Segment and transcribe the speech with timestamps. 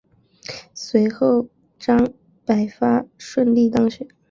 [0.73, 1.47] 随后
[1.77, 2.11] 张
[2.43, 4.07] 百发顺利当选。